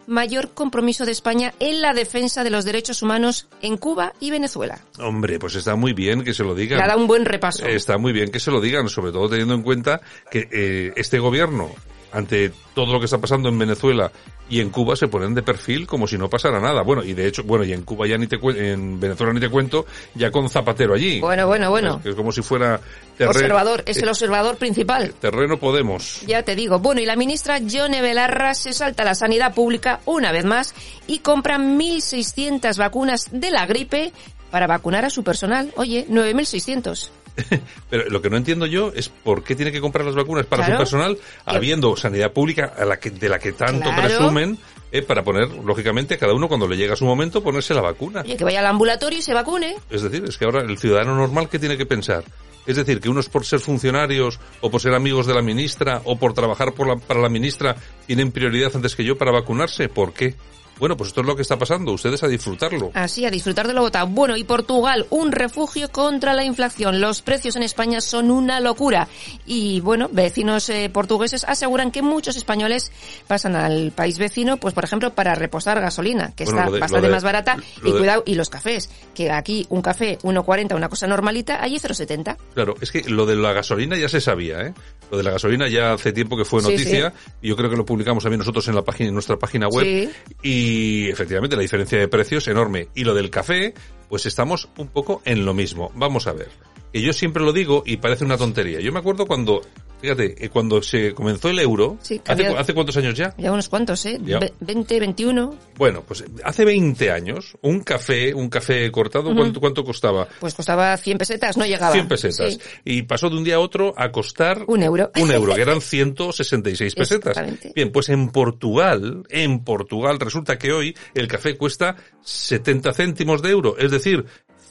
mayor 0.06 0.54
compromiso 0.54 1.06
de 1.06 1.14
España 1.14 1.56
en 1.60 1.82
la 1.82 1.96
defensa 1.96 2.44
de 2.44 2.52
los 2.52 2.64
derechos 2.64 3.02
humanos 3.02 3.48
en 3.64 3.78
Cuba 3.78 4.14
y 4.20 4.30
Venezuela. 4.30 4.80
Hombre, 5.00 5.40
pues 5.40 5.56
está 5.56 5.76
muy 5.76 5.94
bien 5.94 6.24
que 6.24 6.36
se 6.36 6.44
lo 6.44 6.54
digan. 6.54 6.78
Le 6.78 6.84
ha 6.84 6.88
dado 6.88 7.00
un 7.00 7.08
buen 7.08 7.26
repaso. 7.26 7.66
Está 7.66 7.98
muy 7.98 8.14
bien 8.14 8.30
que 8.30 8.40
se 8.40 8.52
lo 8.52 8.62
digan, 8.62 8.88
sobre 8.88 9.14
todo 9.14 9.30
teniendo 9.30 9.56
en 9.56 9.64
cuenta 9.64 10.02
que 10.30 10.48
eh, 10.52 10.94
este 10.96 11.18
gobierno, 11.18 11.72
ante 12.16 12.52
todo 12.74 12.92
lo 12.94 13.00
que 13.00 13.06
está 13.06 13.18
pasando 13.20 13.50
en 13.50 13.60
Venezuela 13.60 14.12
y 14.50 14.60
en 14.62 14.70
Cuba, 14.70 14.96
se 14.96 15.08
ponen 15.08 15.34
de 15.34 15.42
perfil 15.42 15.88
como 15.88 16.08
si 16.08 16.18
no 16.18 16.30
pasara 16.30 16.60
nada. 16.60 16.82
Bueno, 16.84 17.04
y 17.04 17.14
de 17.14 17.28
hecho, 17.28 17.44
bueno, 17.44 17.64
y 17.66 17.74
en 17.74 17.82
Cuba 17.82 18.06
ya 18.08 18.18
ni 18.18 18.28
te 18.28 18.40
cuen- 18.40 18.58
en 18.58 19.00
Venezuela 19.00 19.34
ni 19.34 19.40
te 19.40 19.50
cuento, 19.50 19.86
ya 20.14 20.30
con 20.32 20.50
Zapatero 20.50 20.94
allí. 20.94 21.20
Bueno, 21.20 21.48
bueno, 21.48 21.70
bueno. 21.72 22.00
Es, 22.06 22.14
como 22.16 22.32
si 22.32 22.42
fuera 22.44 22.80
terre- 23.18 23.30
Observador, 23.32 23.84
es 23.88 23.98
eh, 23.98 24.02
el 24.02 24.10
observador 24.10 24.56
principal. 24.58 25.14
terreno 25.20 25.58
Podemos. 25.58 26.22
Ya 26.28 26.44
te 26.44 26.56
digo. 26.56 26.80
Bueno, 26.80 27.02
y 27.02 27.06
la 27.06 27.16
ministra 27.16 27.58
Yone 27.58 28.02
Belarra 28.02 28.54
se 28.54 28.72
salta 28.74 29.02
a 29.04 29.06
la 29.08 29.16
sanidad 29.16 29.54
pública 29.56 30.00
una 30.06 30.32
vez 30.32 30.46
más 30.46 30.76
y 31.08 31.20
compra 31.20 31.58
1.600 31.58 32.78
vacunas 32.78 33.28
de 33.32 33.50
la 33.52 33.66
gripe 33.66 34.14
para 34.52 34.68
vacunar 34.68 35.06
a 35.06 35.10
su 35.10 35.24
personal. 35.24 35.74
Oye, 35.76 36.06
9.600. 36.10 37.10
Pero 37.90 38.10
lo 38.10 38.22
que 38.22 38.30
no 38.30 38.38
entiendo 38.38 38.66
yo 38.66 38.92
es 38.96 39.10
por 39.10 39.44
qué 39.44 39.56
tiene 39.56 39.72
que 39.72 39.82
comprar 39.82 40.06
las 40.06 40.16
vacunas 40.16 40.46
para 40.46 40.64
Claro. 40.66 40.76
su 40.76 40.78
personal, 40.80 41.18
habiendo 41.46 41.96
sanidad 41.98 42.32
pública 42.32 42.74
a 42.78 42.86
la 42.86 42.98
que, 42.98 43.10
de 43.12 43.30
la 43.30 43.40
que 43.40 43.52
tanto 43.54 43.90
Claro. 43.92 44.02
presumen, 44.04 44.58
eh, 44.92 45.02
para 45.02 45.24
poner, 45.24 45.50
lógicamente, 45.50 46.14
a 46.14 46.18
cada 46.18 46.34
uno 46.34 46.48
cuando 46.48 46.68
le 46.68 46.78
llega 46.78 46.96
su 46.96 47.06
momento, 47.06 47.44
ponerse 47.44 47.74
la 47.74 47.82
vacuna. 47.82 48.22
Oye, 48.22 48.38
que 48.38 48.44
vaya 48.44 48.60
al 48.60 48.66
ambulatorio 48.68 49.20
y 49.20 49.22
se 49.22 49.34
vacune. 49.34 49.76
Es 49.90 50.02
decir, 50.02 50.24
es 50.26 50.38
que 50.38 50.46
ahora 50.46 50.62
el 50.62 50.78
ciudadano 50.78 51.16
normal, 51.16 51.50
¿qué 51.50 51.60
tiene 51.60 51.78
que 51.78 51.86
pensar? 51.86 52.24
Es 52.66 52.78
decir, 52.78 53.00
que 53.00 53.10
unos 53.10 53.30
por 53.30 53.46
ser 53.46 53.60
funcionarios 53.60 54.40
o 54.62 54.72
por 54.72 54.82
ser 54.82 54.94
amigos 54.96 55.28
de 55.28 55.34
la 55.36 55.42
ministra 55.42 56.02
o 56.06 56.18
por 56.18 56.34
trabajar 56.34 56.74
por 56.74 56.88
la- 56.88 56.96
para 56.96 57.20
la 57.20 57.30
ministra 57.30 57.76
tienen 58.08 58.32
prioridad 58.32 58.72
antes 58.74 58.96
que 58.96 59.04
yo 59.04 59.18
para 59.18 59.32
vacunarse. 59.32 59.88
¿Por 59.90 60.14
qué? 60.14 60.34
Bueno, 60.80 60.98
pues 60.98 61.08
esto 61.10 61.22
es 61.22 61.28
lo 61.28 61.36
que 61.36 61.42
está 61.42 61.58
pasando. 61.58 61.92
Ustedes 61.94 62.22
a 62.24 62.28
disfrutarlo. 62.28 62.92
Así, 62.94 63.26
a 63.26 63.32
disfrutar 63.32 63.68
de 63.68 63.74
lo 63.74 63.82
votado. 63.82 64.08
Bueno, 64.08 64.36
y 64.36 64.44
Portugal, 64.44 65.06
un 65.10 65.32
refugio 65.32 65.90
contra 65.90 66.34
la 66.34 66.44
inflación. 66.44 67.00
Los 67.00 67.22
precios 67.22 67.56
en 67.56 67.64
España 67.64 68.02
son 68.02 68.30
una 68.30 68.60
locura. 68.60 69.08
Y 69.46 69.80
bueno, 69.82 70.10
vecinos 70.12 70.70
eh, 70.70 70.90
portugueses 70.92 71.46
aseguran 71.46 71.92
que 71.92 72.02
muchos 72.02 72.36
españoles 72.36 72.92
pasan 73.28 73.56
al 73.56 73.92
país 73.92 74.18
vecino, 74.18 74.58
pues 74.58 74.74
por 74.74 74.84
ejemplo, 74.84 75.14
para 75.14 75.34
repostar 75.36 75.80
gasolina, 75.80 76.34
que 76.36 76.44
Bueno, 76.46 76.60
está 76.60 76.72
de- 76.72 76.80
bastante 76.80 77.08
de- 77.08 77.14
más 77.14 77.24
barata. 77.24 77.58
Y 77.84 77.92
de- 77.92 77.98
cuidado, 77.98 78.24
y 78.26 78.36
los 78.36 78.50
cafés, 78.50 78.90
que 79.14 79.32
aquí 79.32 79.66
un 79.70 79.82
café 79.82 80.18
1,40, 80.24 80.76
una 80.76 80.90
cosa 80.90 81.08
normalita, 81.08 81.62
allí 81.64 81.80
0,70. 81.80 82.38
Claro, 82.54 82.76
es 82.82 82.92
que 82.92 83.02
lo 83.10 83.26
de 83.26 83.36
la 83.38 83.54
gasolina 83.54 83.98
ya 83.98 84.10
se 84.10 84.20
sabía, 84.20 84.62
¿eh? 84.62 84.74
Lo 85.12 85.18
de 85.18 85.24
la 85.24 85.32
gasolina 85.32 85.70
ya 85.70 85.94
hace 85.94 86.12
tiempo 86.12 86.36
que 86.36 86.44
fue 86.46 86.62
Sí, 86.62 86.72
noticia 86.72 87.14
y 87.42 87.50
yo 87.50 87.56
creo 87.56 87.70
que 87.70 87.78
lo 87.78 87.86
publicamos 87.86 88.24
también 88.24 88.40
nosotros 88.40 88.68
en 88.68 88.76
la 88.76 88.82
página, 88.82 89.10
en 89.10 89.14
nuestra 89.14 89.38
página 89.38 89.68
web. 89.68 89.86
Sí. 89.86 90.10
Y 90.42 90.65
efectivamente 91.10 91.56
la 91.56 91.62
diferencia 91.62 92.00
de 92.00 92.08
precios 92.08 92.44
es 92.44 92.52
enorme. 92.52 92.90
Y 92.96 93.04
lo 93.04 93.14
del 93.14 93.30
café, 93.30 93.74
pues 94.10 94.26
estamos 94.26 94.70
un 94.78 94.88
poco 94.88 95.22
en 95.26 95.46
lo 95.46 95.54
mismo. 95.54 95.92
Vamos 95.96 96.28
a 96.28 96.34
ver. 96.34 96.50
Que 96.94 97.02
yo 97.02 97.14
siempre 97.14 97.44
lo 97.44 97.52
digo 97.52 97.84
y 97.86 97.98
parece 97.98 98.24
una 98.24 98.38
tontería. 98.38 98.80
Yo 98.80 98.92
me 98.92 99.00
acuerdo 99.00 99.26
cuando, 99.26 99.62
fíjate, 100.06 100.46
eh, 100.46 100.50
cuando 100.50 100.82
se 100.82 101.14
comenzó 101.14 101.50
el 101.50 101.60
euro, 101.60 101.98
Sí, 102.02 102.22
¿hace, 102.28 102.46
¿hace 102.48 102.74
cuántos 102.74 102.96
años 102.98 103.16
ya? 103.16 103.34
Ya 103.38 103.52
unos 103.52 103.70
cuantos, 103.70 104.06
¿eh? 104.06 104.20
Ya. 104.24 104.40
Ve- 104.40 104.54
20, 104.60 105.00
21. 105.00 105.56
Bueno, 105.78 106.04
pues 106.08 106.24
hace 106.44 106.64
20 106.66 107.12
años, 107.12 107.58
un 107.62 107.80
café, 107.82 108.34
un 108.34 108.50
café 108.50 108.92
cortado, 108.92 109.30
Ujú. 109.30 109.38
¿cuánto, 109.38 109.60
cuánto 109.60 109.84
costaba? 109.84 110.28
Pues 110.40 110.54
costaba 110.54 110.96
100 110.96 111.18
pesetas, 111.18 111.58
no 111.58 111.66
llegaba. 111.66 111.94
100 111.94 112.08
pesetas. 112.08 112.54
Sí. 112.54 112.60
Y 112.86 113.02
pasó 113.04 113.30
de 113.30 113.38
un 113.38 113.44
día 113.44 113.56
a 113.56 113.60
otro 113.60 113.94
a 113.98 114.12
costar 114.12 114.64
Un 114.68 114.84
euro. 114.84 115.12
un 115.22 115.32
euro, 115.32 115.56
que 115.56 115.62
eran 115.62 115.82
166 115.82 116.96
pesetas. 116.96 117.38
Bien, 117.74 117.92
pues 117.92 118.10
en 118.10 118.30
Portugal, 118.30 119.24
en 119.30 119.64
Portugal 119.64 120.20
resulta 120.20 120.58
que 120.58 120.72
hoy 120.72 120.96
el 121.14 121.28
café 121.28 121.58
cuesta 121.58 121.96
70 122.24 122.94
céntimos 122.94 123.42
de 123.42 123.50
euro, 123.50 123.78
es 123.78 123.92
decir, 123.92 124.26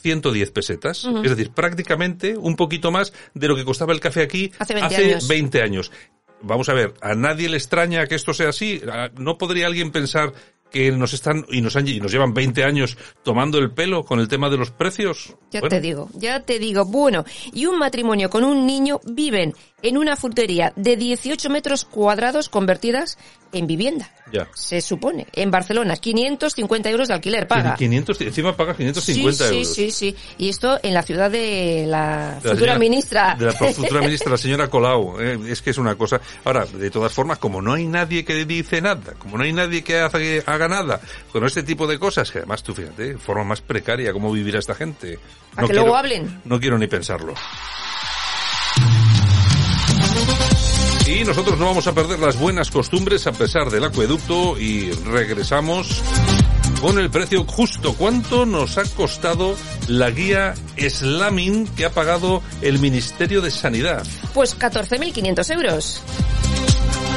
110 0.05 0.51
pesetas. 0.51 1.07
Es 1.25 1.31
decir, 1.31 1.51
prácticamente 1.51 2.37
un 2.37 2.57
poquito 2.57 2.91
más 2.91 3.15
de 3.33 3.49
lo 3.49 3.57
que 3.57 3.65
costaba 3.65 3.95
el 3.95 4.01
café 4.01 4.21
aquí 4.23 4.53
Hace 4.59 4.75
20 4.75 4.97
años. 4.97 5.29
20 5.29 5.63
años. 5.63 5.93
Vamos 6.43 6.69
a 6.69 6.75
ver, 6.75 6.93
¿a 7.01 7.15
nadie 7.15 7.49
le 7.49 7.57
extraña 7.57 8.07
que 8.07 8.17
esto 8.17 8.35
sea 8.35 8.51
así? 8.51 8.83
¿A- 8.93 9.09
¿No 9.17 9.39
podría 9.39 9.67
alguien 9.67 9.91
pensar 9.93 10.35
que 10.71 10.91
nos 10.93 11.15
están 11.15 11.47
y 11.51 11.63
nos 11.63 11.75
han 11.77 11.89
y 11.89 12.01
nos 12.01 12.13
llevan 12.13 12.35
20 12.35 12.65
años 12.65 12.99
tomando 13.23 13.59
el 13.59 13.71
pelo 13.71 14.05
con 14.05 14.21
el 14.21 14.29
tema 14.29 14.51
de 14.51 14.59
los 14.59 14.71
precios? 14.71 15.37
Ya 15.53 15.61
Bueno, 15.61 15.75
te 15.75 15.81
digo, 15.81 16.11
ya 16.15 16.41
te 16.41 16.59
digo. 16.59 16.85
Bueno, 16.85 17.25
y 17.55 17.65
un 17.65 17.79
matrimonio 17.79 18.29
con 18.29 18.45
un 18.45 18.67
niño 18.67 19.01
viven 19.07 19.55
en 19.85 19.97
una 19.99 20.17
frutería 20.17 20.73
de 20.77 20.97
18 20.97 21.51
metros 21.51 21.85
cuadrados 21.85 22.49
convertidas 22.49 23.19
en 23.53 23.67
vivienda. 23.69 24.11
Ya. 24.33 24.49
Se 24.55 24.81
supone. 24.81 25.27
En 25.33 25.51
Barcelona, 25.53 25.95
550 25.97 26.91
euros 26.91 27.07
de 27.09 27.15
alquiler 27.15 27.47
paga. 27.47 27.77
500, 27.77 28.21
encima 28.23 28.57
paga 28.57 28.75
550 28.75 29.45
sí, 29.45 29.55
euros. 29.55 29.69
Sí, 29.75 29.91
sí, 29.91 30.13
sí. 30.13 30.17
Y 30.39 30.49
esto 30.49 30.81
en 30.83 30.93
la 30.95 31.03
ciudad 31.03 31.31
de 31.31 31.85
la 31.87 32.41
De 32.43 32.49
la 32.49 32.55
futura 32.55 32.55
señora- 32.57 32.79
ministra. 32.79 33.37
De 33.39 33.45
la 33.47 33.53
futura 33.73 34.01
ministra, 34.01 34.31
la 34.33 34.39
señora 34.39 34.69
Colau. 34.69 35.21
eh, 35.21 35.39
es 35.49 35.63
que 35.63 35.71
es 35.71 35.79
una 35.79 35.95
cosa. 35.95 36.21
Ahora, 36.45 36.65
de 36.67 36.91
todas 36.91 37.13
formas, 37.13 37.39
como 37.39 37.63
no 37.63 37.75
hay 37.75 37.87
nadie 37.87 38.25
que 38.25 38.45
dice 38.45 38.81
nada, 38.81 39.13
como 39.19 39.37
no 39.39 39.45
hay 39.45 39.53
nadie 39.53 39.85
que 39.85 39.99
haga, 40.01 40.19
que 40.19 40.43
haga 40.45 40.67
nada 40.67 41.01
con 41.31 41.45
este 41.45 41.63
tipo 41.63 41.87
de 41.87 41.99
cosas, 41.99 42.31
que 42.33 42.39
además 42.39 42.63
tú 42.63 42.75
fíjate, 42.75 43.19
forma 43.19 43.45
más 43.45 43.61
precaria 43.61 44.13
cómo 44.13 44.33
vivirá 44.33 44.59
esta 44.59 44.75
gente. 44.75 45.19
A 45.57 45.67
que 45.67 45.75
luego 45.75 45.95
hablen. 45.95 46.41
No 46.45 46.59
quiero 46.59 46.77
ni 46.79 46.89
pensarlo. 46.89 47.35
Y 51.07 51.23
nosotros 51.25 51.59
no 51.59 51.67
vamos 51.67 51.87
a 51.87 51.93
perder 51.93 52.19
las 52.19 52.39
buenas 52.39 52.71
costumbres 52.71 53.27
a 53.27 53.33
pesar 53.33 53.71
del 53.71 53.85
acueducto 53.85 54.59
y 54.59 54.91
regresamos 54.91 56.03
con 56.81 56.99
el 56.99 57.11
precio 57.11 57.45
justo. 57.45 57.95
¿Cuánto 57.95 58.47
nos 58.47 58.79
ha 58.79 58.85
costado 58.85 59.55
la 59.87 60.11
guía 60.11 60.55
Slamming 60.79 61.67
que 61.69 61.85
ha 61.85 61.91
pagado 61.91 62.43
el 62.63 62.79
Ministerio 62.79 63.43
de 63.43 63.51
Sanidad? 63.51 64.03
Pues 64.33 64.59
14.500 64.59 65.55
euros. 65.55 66.01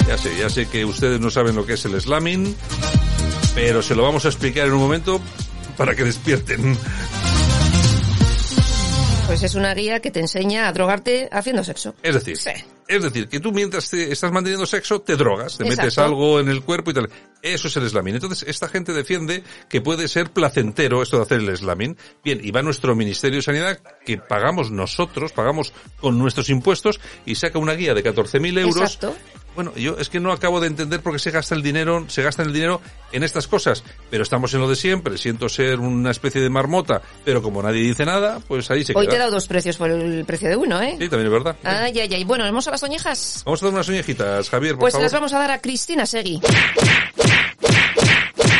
Ya 0.06 0.18
sé, 0.18 0.38
ya 0.38 0.50
sé 0.50 0.68
que 0.68 0.84
ustedes 0.84 1.20
no 1.22 1.30
saben 1.30 1.56
lo 1.56 1.66
que 1.66 1.74
es 1.74 1.86
el 1.86 2.00
slamming, 2.00 2.56
pero 3.56 3.82
se 3.82 3.96
lo 3.96 4.04
vamos 4.04 4.26
a 4.26 4.30
explicar 4.30 4.68
en 4.68 4.74
un 4.74 4.80
momento 4.80 5.22
para 5.78 5.96
que 5.96 6.04
despierten. 6.04 6.78
Pues 9.28 9.44
es 9.44 9.56
una 9.56 9.74
guía 9.74 10.00
que 10.02 10.12
te 10.12 10.20
enseña 10.22 10.68
a 10.68 10.74
drogarte 10.74 11.28
haciendo 11.32 11.64
sexo. 11.64 11.94
Es 12.04 12.14
decir, 12.16 12.38
Sí. 12.38 12.52
Es 12.88 13.04
decir, 13.04 13.28
que 13.28 13.40
tú 13.40 13.52
mientras 13.52 13.90
te 13.90 14.12
estás 14.12 14.32
manteniendo 14.32 14.66
sexo, 14.66 15.02
te 15.02 15.16
drogas, 15.16 15.58
te 15.58 15.66
metes 15.66 15.98
algo 15.98 16.40
en 16.40 16.50
el 16.50 16.64
cuerpo 16.64 16.92
y 16.92 16.94
tal. 16.94 17.10
Eso 17.42 17.68
es 17.68 17.78
el 17.78 17.90
slamming. 17.90 18.16
Entonces, 18.16 18.48
esta 18.48 18.68
gente 18.68 18.94
defiende 18.94 19.44
que 19.70 19.82
puede 19.82 20.08
ser 20.08 20.32
placentero 20.32 21.02
esto 21.02 21.18
de 21.18 21.24
hacer 21.24 21.40
el 21.40 21.56
slamming. 21.56 21.98
Bien, 22.24 22.40
y 22.44 22.52
va 22.52 22.62
nuestro 22.62 22.96
Ministerio 22.96 23.38
de 23.38 23.44
Sanidad, 23.44 23.80
que 24.06 24.18
pagamos 24.18 24.72
nosotros, 24.72 25.34
pagamos 25.34 25.74
con 26.00 26.18
nuestros 26.18 26.50
impuestos, 26.50 27.00
y 27.26 27.36
saca 27.36 27.60
una 27.60 27.74
guía 27.74 27.94
de 27.94 28.04
14.000 28.04 28.60
euros. 28.60 28.96
Exacto. 28.96 29.16
Bueno, 29.58 29.74
yo 29.76 29.98
es 29.98 30.08
que 30.10 30.20
no 30.20 30.32
acabo 30.32 30.62
de 30.62 30.68
entender 30.68 31.02
por 31.02 31.14
qué 31.14 31.20
se 31.20 31.32
gasta 31.32 31.56
el 31.56 31.64
dinero, 31.64 32.06
se 32.10 32.22
gasta 32.22 32.44
el 32.44 32.54
dinero 32.54 32.80
en 33.12 33.24
estas 33.24 33.48
cosas. 33.48 33.84
Pero 34.12 34.22
estamos 34.22 34.54
en 34.54 34.62
lo 34.62 34.70
de 34.70 34.76
siempre, 34.76 35.18
siento 35.18 35.50
ser 35.50 35.80
una 35.80 36.12
especie 36.12 36.40
de 36.40 36.50
marmota, 36.52 37.02
pero 37.26 37.42
como 37.42 37.64
nadie 37.64 37.82
dice 37.82 38.06
nada, 38.06 38.40
pues 38.48 38.70
ahí 38.70 38.86
se 38.86 38.94
Hoy 38.96 39.06
te 39.08 39.10
he 39.10 39.16
queda. 39.16 39.24
dado 39.26 39.32
dos 39.32 39.48
precios 39.48 39.76
por 39.78 39.90
el 39.90 40.24
precio 40.26 40.48
de 40.48 40.56
uno, 40.56 40.80
¿eh? 40.80 40.96
Sí, 41.00 41.10
también 41.10 41.26
es 41.26 41.32
verdad. 41.34 41.56
Ay, 41.64 42.00
ay, 42.00 42.14
ay. 42.14 42.24
Bueno, 42.24 42.44
¿vamos 42.44 42.68
a 42.68 42.72
las 42.72 42.84
oñejas? 42.84 43.42
Vamos 43.46 43.64
a 43.64 43.66
dar 43.66 43.74
unas 43.74 43.90
oñejitas, 43.90 44.48
Javier, 44.48 44.74
por 44.74 44.82
Pues 44.82 44.94
favor. 44.94 45.04
las 45.06 45.14
vamos 45.14 45.34
a 45.34 45.40
dar 45.40 45.50
a 45.50 45.60
Cristina 45.60 46.06
Segui. 46.06 46.40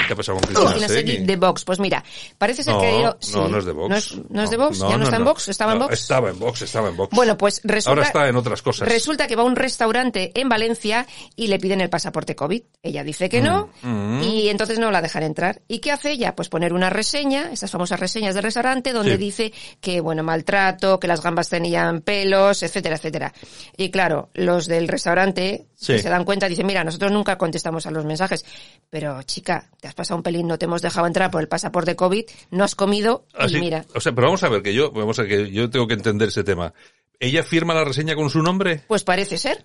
¿Qué 0.08 0.14
ha 0.14 0.16
pasado 0.16 0.38
con 0.40 0.46
Cristina, 0.48 0.70
Cristina 0.72 0.88
Segui 0.88 1.12
Segui? 1.12 1.26
de 1.26 1.36
Vox. 1.36 1.66
Pues 1.66 1.80
mira, 1.80 2.04
parece 2.38 2.64
ser 2.64 2.74
No, 2.74 2.82
que... 2.82 3.04
no, 3.04 3.18
sí. 3.20 3.34
no 3.36 3.58
es 3.60 3.66
de 3.66 3.72
Vox. 3.74 3.90
¿No 3.90 3.96
es, 3.98 4.16
no 4.30 4.44
es 4.44 4.50
de 4.50 4.58
Vox? 4.58 4.80
No, 4.80 4.90
¿Ya 4.90 4.92
no, 4.94 4.98
no, 5.00 5.04
está 5.04 5.16
en 5.18 5.24
no. 5.24 5.30
Vox? 5.30 5.48
¿Estaba 5.48 5.72
en 5.74 5.80
No, 5.80 5.86
Vox? 5.86 6.00
Estaba 6.02 6.30
en 6.30 6.40
Vox, 6.40 6.62
estaba 6.62 6.90
en 6.90 6.98
Vox. 6.98 7.16
Bueno, 7.16 7.38
pues 7.38 7.62
resulta... 7.64 7.90
Ahora 7.92 8.04
está 8.04 8.28
en 8.28 8.36
otras 8.36 8.62
cosas. 8.62 8.88
Resulta 8.88 9.28
que 9.28 9.36
va 9.36 9.44
a 9.44 9.46
un 9.46 9.56
restaurante 9.56 10.32
en 10.40 10.50
Valencia 10.50 11.06
y 11.36 11.48
le 11.48 11.60
piden 11.60 11.82
el 11.82 11.90
pasaporte 11.90 12.36
COVID. 12.36 12.62
Ella 12.82 13.04
dice 13.04 13.30
que 13.30 13.42
no 13.42 13.70
Mm, 13.82 14.20
mm. 14.20 14.24
y 14.24 14.50
entonces 14.50 14.80
no 14.80 14.92
la 14.92 15.02
dejan 15.02 15.24
entrar. 15.24 15.62
¿Y 15.68 15.80
qué 15.80 15.92
hace 15.92 16.12
ella? 16.12 16.36
Pues 16.36 16.50
poner 16.50 16.74
una 16.74 16.90
reseña, 16.90 17.52
esas 17.52 17.70
famosas 17.72 18.00
reseñas 18.00 18.34
del 18.36 18.44
restaurante, 18.44 18.94
donde 18.94 19.14
Sí. 19.14 19.18
dice 19.18 19.54
que, 19.82 20.00
bueno, 20.02 20.24
maltrato, 20.24 21.00
que 21.00 21.08
las 21.08 21.22
gambas 21.22 21.50
tenían 21.50 22.02
pelos, 22.02 22.64
etcétera, 22.64 22.96
etcétera. 22.96 23.34
Y 23.76 23.90
claro, 23.92 24.30
los 24.34 24.68
del 24.68 24.88
restaurante 24.88 25.66
Sí. 25.80 25.94
que 25.94 26.00
se 26.00 26.10
dan 26.10 26.26
cuenta 26.26 26.50
dicen, 26.50 26.66
mira, 26.66 26.84
nosotros 26.84 27.12
nunca 27.12 27.38
contestamos 27.38 27.86
a 27.86 27.92
los 27.92 28.04
mensajes. 28.04 28.44
Pero, 28.90 29.22
chica, 29.24 29.70
te 29.80 29.88
has 29.88 29.94
pasado 29.94 30.18
un 30.18 30.24
pelín, 30.24 30.48
no 30.48 30.58
te 30.58 30.66
hemos 30.66 30.82
dejado 30.82 31.06
entrar 31.06 31.30
por 31.30 31.40
el 31.42 31.48
pasaporte 31.48 31.96
COVID, 31.96 32.26
no 32.50 32.64
has 32.64 32.74
comido 32.74 33.26
Así- 33.36 33.58
y 33.58 33.60
mira. 33.60 33.86
O 33.94 34.02
sea, 34.02 34.12
pero 34.14 34.28
vamos 34.28 34.42
a 34.44 34.50
ver 34.50 34.64
que 34.64 34.74
yo, 34.74 34.92
vamos 34.92 35.20
a 35.20 35.22
ver 35.22 35.30
que 35.46 35.52
yo 35.52 35.70
tengo 35.70 35.88
que 35.88 35.94
entender 35.94 36.30
ese 36.30 36.44
tema. 36.44 36.74
¿Ella 37.20 37.44
firma 37.44 37.76
la 37.76 37.84
reseña 37.84 38.16
con 38.16 38.30
su 38.32 38.42
nombre? 38.42 38.84
Pues 38.88 39.04
parece 39.04 39.38
ser. 39.38 39.64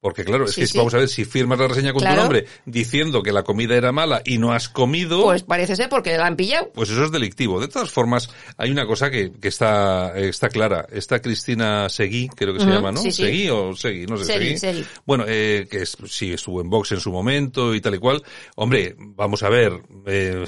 Porque 0.00 0.24
claro, 0.24 0.44
es 0.44 0.52
Sí, 0.52 0.60
que 0.60 0.66
sí. 0.68 0.78
vamos 0.78 0.94
a 0.94 0.98
ver 0.98 1.08
si 1.08 1.24
firmas 1.24 1.58
la 1.58 1.66
reseña 1.66 1.92
con 1.92 2.00
Claro. 2.02 2.14
tu 2.16 2.20
nombre 2.22 2.46
diciendo 2.66 3.22
que 3.22 3.32
la 3.32 3.42
comida 3.42 3.74
era 3.74 3.90
mala 3.90 4.22
y 4.24 4.38
no 4.38 4.52
has 4.52 4.68
comido. 4.68 5.24
Pues 5.24 5.42
parece 5.42 5.74
ser 5.74 5.88
porque 5.88 6.16
la 6.16 6.26
han 6.26 6.36
pillado. 6.36 6.70
Pues 6.72 6.88
eso 6.90 7.04
es 7.04 7.10
delictivo. 7.10 7.60
De 7.60 7.66
todas 7.66 7.90
formas, 7.90 8.30
hay 8.56 8.70
una 8.70 8.86
cosa 8.86 9.10
que, 9.10 9.32
que 9.32 9.48
está, 9.48 10.16
está 10.16 10.48
clara. 10.50 10.86
Esta 10.92 11.20
Cristina 11.20 11.88
Seguí, 11.88 12.28
creo 12.28 12.54
que 12.54 12.60
se 12.60 12.66
llama, 12.66 12.92
¿no? 12.92 13.00
sí. 13.02 13.10
Seguí 13.10 13.48
o 13.50 13.74
Seguí, 13.74 14.06
no 14.06 14.16
sé. 14.18 14.56
Segui. 14.58 14.84
Bueno, 15.04 15.24
eh, 15.26 15.66
que 15.70 15.82
es, 15.82 15.96
sí, 16.06 16.32
estuvo 16.32 16.60
en 16.60 16.70
Vox 16.70 16.92
en 16.92 17.00
su 17.00 17.10
momento 17.10 17.74
y 17.74 17.80
tal 17.80 17.94
y 17.96 17.98
cual. 17.98 18.22
Hombre, 18.54 18.94
vamos 18.98 19.42
a 19.42 19.48
ver, 19.48 19.72
eh, 20.06 20.44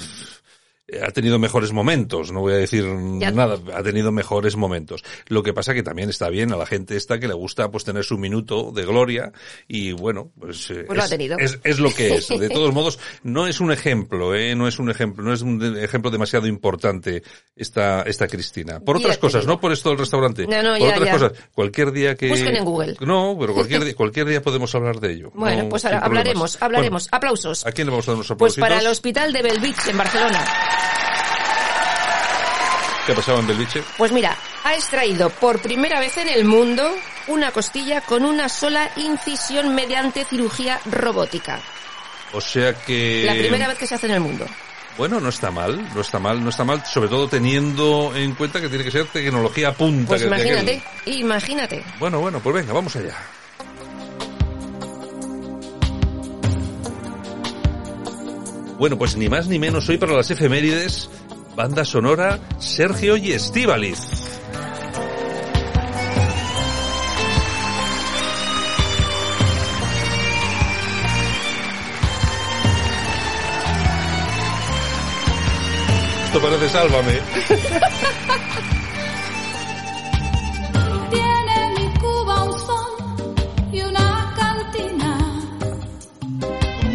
ha 1.05 1.11
tenido 1.11 1.39
mejores 1.39 1.71
momentos, 1.71 2.31
no 2.31 2.41
voy 2.41 2.53
a 2.53 2.57
decir 2.57 2.85
Ya. 3.19 3.31
nada, 3.31 3.57
ha 3.75 3.83
tenido 3.83 4.11
mejores 4.11 4.55
momentos. 4.55 5.03
Lo 5.27 5.43
que 5.43 5.53
pasa 5.53 5.73
que 5.73 5.83
también 5.83 6.09
está 6.09 6.29
bien 6.29 6.51
a 6.51 6.57
la 6.57 6.65
gente 6.65 6.97
esta 6.97 7.19
que 7.19 7.27
le 7.27 7.33
gusta 7.33 7.69
pues 7.71 7.83
tener 7.83 8.03
su 8.03 8.17
minuto 8.17 8.71
de 8.73 8.85
gloria 8.85 9.31
y 9.67 9.91
bueno, 9.93 10.31
pues, 10.39 10.69
eh, 10.71 10.83
Pues 10.87 10.97
lo 10.97 11.01
ha 11.03 11.05
es, 11.05 11.11
tenido. 11.11 11.37
es- 11.39 11.59
es 11.63 11.79
lo 11.79 11.93
que 11.93 12.15
es. 12.15 12.27
De 12.41 12.49
todos 12.49 12.73
modos, 12.73 12.99
no 13.23 13.47
es 13.47 13.59
un 13.59 13.71
ejemplo, 13.71 14.35
¿eh? 14.35 14.55
No 14.55 14.67
es 14.67 14.79
un 14.79 14.89
ejemplo, 14.89 15.23
no 15.23 15.33
es 15.33 15.41
un 15.41 15.77
ejemplo 15.77 16.09
demasiado 16.11 16.47
importante 16.47 17.23
esta, 17.55 18.01
esta 18.03 18.27
Cristina. 18.27 18.79
Por 18.79 18.97
otras 18.97 19.17
cosas, 19.17 19.45
no 19.45 19.59
por 19.59 19.71
esto 19.71 19.89
del 19.89 19.99
restaurante. 19.99 20.47
No, 20.47 20.61
no, 20.61 20.71
por 20.77 20.79
ya, 20.89 20.95
otras 20.97 21.09
cosas. 21.13 21.31
Cualquier 21.53 21.91
día 21.91 22.15
que... 22.15 22.29
Busquen 22.29 22.55
en 22.55 22.65
Google. 22.65 22.95
No, 23.01 23.37
pero 23.39 23.53
cualquier 23.53 23.83
día, 23.85 23.95
cualquier 23.95 24.27
día 24.27 24.41
podemos 24.41 24.73
hablar 24.75 24.99
de 24.99 25.11
ello. 25.13 25.31
Bueno, 25.35 25.63
No, 25.63 25.69
pues 25.69 25.85
ahora 25.85 25.99
hablaremos, 25.99 26.57
problemas. 26.57 26.61
hablaremos. 26.61 27.03
Bueno, 27.09 27.17
Aplausos. 27.17 27.65
¿A 27.65 27.71
quién 27.71 27.87
le 27.87 27.91
vamos 27.91 28.07
a 28.07 28.11
dar 28.11 28.15
unos 28.15 28.27
Pues 28.27 28.35
aplausitos? 28.35 28.67
para 28.69 28.79
el 28.81 28.87
hospital 28.87 29.31
de 29.33 29.41
Belvich 29.41 29.87
en 29.87 29.97
Barcelona. 29.97 30.43
¿Qué 33.05 33.11
ha 33.13 33.15
pasado 33.15 33.39
en 33.39 33.47
Belviche? 33.47 33.81
Pues 33.97 34.11
mira, 34.11 34.37
ha 34.63 34.75
extraído 34.75 35.29
por 35.29 35.61
primera 35.61 35.99
vez 35.99 36.17
en 36.17 36.29
el 36.29 36.45
mundo 36.45 36.83
una 37.27 37.51
costilla 37.51 38.01
con 38.01 38.25
una 38.25 38.47
sola 38.47 38.91
incisión 38.95 39.73
mediante 39.73 40.23
cirugía 40.25 40.79
robótica. 40.85 41.59
O 42.33 42.39
sea 42.41 42.73
que... 42.73 43.23
La 43.25 43.33
primera 43.33 43.67
vez 43.67 43.77
que 43.77 43.87
se 43.87 43.95
hace 43.95 44.05
en 44.07 44.13
el 44.13 44.19
mundo. 44.19 44.45
Bueno, 44.97 45.19
no 45.19 45.29
está 45.29 45.49
mal, 45.51 45.83
no 45.95 46.01
está 46.01 46.19
mal, 46.19 46.43
no 46.43 46.49
está 46.49 46.63
mal, 46.63 46.83
sobre 46.85 47.09
todo 47.09 47.27
teniendo 47.27 48.13
en 48.15 48.35
cuenta 48.35 48.61
que 48.61 48.69
tiene 48.69 48.83
que 48.83 48.91
ser 48.91 49.05
tecnología 49.07 49.73
punta. 49.73 50.09
Pues 50.09 50.21
que- 50.23 50.29
de 50.29 50.35
aquel- 50.35 50.45
imagínate, 50.47 50.83
imagínate. 51.05 51.83
Bueno, 51.97 52.19
bueno, 52.19 52.39
pues 52.39 52.55
venga, 52.55 52.73
vamos 52.73 52.95
allá. 52.95 53.15
Bueno, 58.77 58.97
pues 58.97 59.15
ni 59.15 59.29
más 59.29 59.47
ni 59.47 59.59
menos 59.59 59.87
hoy 59.89 59.97
para 59.97 60.13
las 60.13 60.31
efemérides, 60.31 61.09
banda 61.55 61.85
sonora 61.85 62.39
Sergio 62.59 63.17
y 63.17 63.33
Estíbaliz. 63.33 63.99
Esto 76.25 76.41
parece 76.41 76.69
sálvame. 76.69 77.19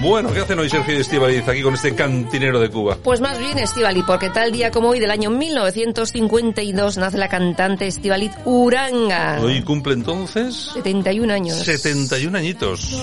Bueno, 0.06 0.32
¿qué 0.32 0.38
hacen 0.38 0.56
hoy 0.60 0.70
Sergio 0.70 0.94
y 0.94 1.00
Estíbaliz 1.00 1.48
aquí 1.48 1.62
con 1.62 1.74
este 1.74 1.92
cantinero 1.96 2.60
de 2.60 2.70
Cuba? 2.70 2.96
Pues 3.02 3.20
más 3.20 3.40
bien 3.40 3.58
Estivali, 3.58 4.04
porque 4.04 4.30
tal 4.30 4.52
día 4.52 4.70
como 4.70 4.90
hoy 4.90 5.00
del 5.00 5.10
año 5.10 5.30
1952 5.30 6.96
nace 6.96 7.18
la 7.18 7.28
cantante 7.28 7.88
Estivaliz 7.88 8.30
Uranga. 8.44 9.40
Hoy 9.42 9.62
cumple 9.62 9.94
entonces 9.94 10.70
71 10.74 11.32
años. 11.32 11.56
71 11.56 12.38
añitos. 12.38 12.96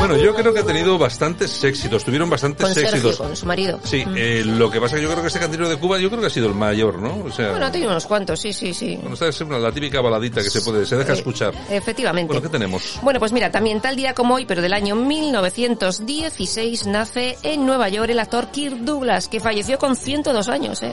Bueno, 0.00 0.16
yo 0.16 0.34
creo 0.34 0.52
que 0.54 0.60
ha 0.60 0.64
tenido 0.64 0.96
bastantes 0.98 1.62
éxitos, 1.62 2.02
tuvieron 2.04 2.28
bastantes 2.30 2.64
Con 2.64 2.74
Sergio, 2.74 2.90
éxitos. 2.90 3.16
con 3.18 3.36
su 3.36 3.44
marido. 3.46 3.78
Sí, 3.84 4.04
Mm. 4.04 4.14
eh, 4.16 4.42
lo 4.46 4.70
que 4.70 4.80
pasa 4.80 4.94
es 4.96 5.00
que 5.00 5.06
yo 5.06 5.10
creo 5.10 5.20
que 5.22 5.28
este 5.28 5.38
cantinero 5.38 5.68
de 5.68 5.76
Cuba, 5.76 5.98
yo 5.98 6.08
creo 6.08 6.20
que 6.22 6.26
ha 6.28 6.30
sido 6.30 6.46
el 6.48 6.54
mayor, 6.54 6.98
¿no? 6.98 7.22
O 7.24 7.30
sea, 7.30 7.50
Bueno, 7.50 7.66
ha 7.66 7.70
tenido 7.70 7.90
unos 7.90 8.06
cuantos, 8.06 8.40
sí, 8.40 8.52
sí, 8.54 8.72
sí. 8.72 8.96
bueno, 8.96 9.12
esta 9.14 9.28
es 9.28 9.36
siempre 9.36 9.60
la 9.60 9.70
típica 9.70 10.00
baladita 10.00 10.42
que 10.42 10.48
se 10.50 10.62
puede, 10.62 10.86
se 10.86 10.96
deja 10.96 11.12
Eh, 11.12 11.16
escuchar. 11.16 11.52
Efectivamente. 11.70 12.28
Bueno, 12.32 12.42
¿qué 12.42 12.48
tenemos? 12.48 12.98
Bueno, 13.02 13.20
pues 13.20 13.30
mira, 13.32 13.50
también 13.50 13.80
tal 13.82 13.94
día 13.94 14.14
como 14.14 14.34
hoy, 14.36 14.46
pero 14.46 14.62
del 14.62 14.72
año 14.72 14.96
1916, 14.96 16.86
nace 16.86 17.36
en 17.42 17.66
Nueva 17.66 17.88
York 17.90 18.08
el 18.10 18.18
actor 18.20 18.48
Kirk 18.50 18.78
Douglas, 18.78 19.28
que 19.28 19.38
falleció 19.38 19.78
con 19.78 19.96
102 19.96 20.48
años, 20.48 20.82
¿eh? 20.82 20.92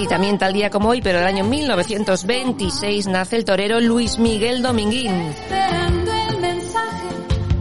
Y 0.00 0.06
también 0.06 0.38
tal 0.38 0.54
día 0.54 0.70
como 0.70 0.88
hoy, 0.88 1.02
pero 1.02 1.18
del 1.18 1.26
año 1.26 1.44
1926, 1.44 3.06
nace 3.08 3.36
el 3.36 3.44
torero 3.44 3.80
Luis 3.80 4.18
Miguel 4.18 4.62
Dominguín. 4.62 5.12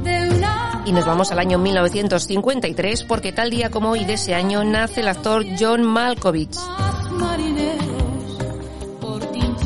el 0.05 0.45
Y 0.85 0.93
nos 0.93 1.05
vamos 1.05 1.33
al 1.33 1.39
año 1.39 1.59
1953, 1.59 3.03
porque 3.03 3.33
tal 3.33 3.49
día 3.49 3.69
como 3.69 3.89
hoy 3.89 4.05
de 4.05 4.13
ese 4.13 4.35
año 4.35 4.63
nace 4.63 5.01
el 5.01 5.09
actor 5.09 5.45
John 5.59 5.83
Malkovich. 5.83 6.55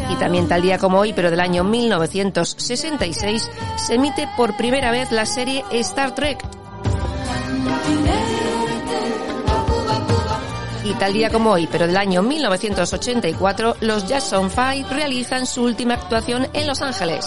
Y 0.10 0.16
también 0.16 0.48
tal 0.48 0.64
día 0.64 0.80
como 0.80 0.98
hoy, 0.98 1.14
pero 1.14 1.30
del 1.30 1.42
año 1.42 1.64
1966, 1.64 3.52
se 3.78 3.94
emite 3.94 4.28
por 4.36 4.58
primera 4.58 4.90
vez 4.90 5.12
la 5.12 5.28
serie 5.28 5.64
Star 5.72 6.16
Trek. 6.16 6.44
Y 10.94 10.96
tal 10.96 11.12
día 11.12 11.32
como 11.32 11.52
hoy, 11.52 11.68
pero 11.72 11.88
del 11.88 11.98
año 11.98 12.22
1984, 12.22 13.78
los 13.82 14.08
Jackson 14.08 14.52
5 14.52 14.90
realizan 14.92 15.48
su 15.48 15.64
última 15.64 15.96
actuación 15.96 16.48
en 16.54 16.68
Los 16.68 16.84
Ángeles. 16.84 17.26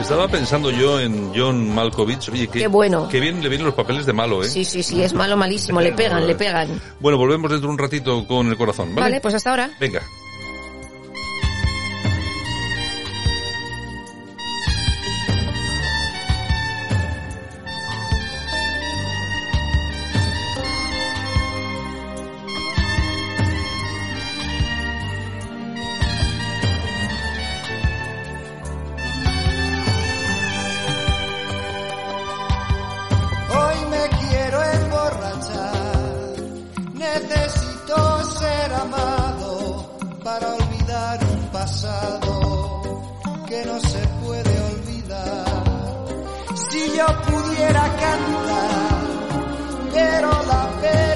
Estaba 0.00 0.28
pensando 0.28 0.70
yo 0.70 1.00
en 1.00 1.32
John 1.34 1.74
Malkovich, 1.74 2.30
oye, 2.30 2.46
qué, 2.46 2.60
Qué 2.60 2.66
bueno. 2.68 3.08
Qué 3.08 3.20
bien 3.20 3.42
le 3.42 3.48
vienen 3.48 3.66
los 3.66 3.74
papeles 3.74 4.06
de 4.06 4.12
malo, 4.12 4.42
¿eh? 4.42 4.48
Sí, 4.48 4.64
sí, 4.64 4.82
sí, 4.82 5.02
es 5.02 5.12
malo, 5.12 5.36
malísimo, 5.36 5.80
le 5.82 5.92
pegan, 5.92 6.26
le 6.26 6.34
pegan. 6.34 6.80
Bueno, 7.00 7.18
volvemos 7.18 7.50
dentro 7.50 7.68
de 7.68 7.72
un 7.72 7.78
ratito 7.78 8.26
con 8.26 8.46
el 8.46 8.56
corazón, 8.56 8.94
¿vale? 8.94 9.00
Vale, 9.00 9.20
pues 9.20 9.34
hasta 9.34 9.50
ahora. 9.50 9.70
Venga. 9.80 10.00
un 40.96 41.48
pasado 41.52 43.02
que 43.46 43.64
no 43.66 43.78
se 43.80 44.06
puede 44.24 44.60
olvidar. 44.72 45.64
Si 46.70 46.96
yo 46.96 47.06
pudiera 47.28 47.82
cantar, 47.96 49.00
pero 49.92 50.30
la 50.30 50.68
pena. 50.80 51.15